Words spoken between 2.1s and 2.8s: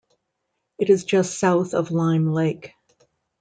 Lake.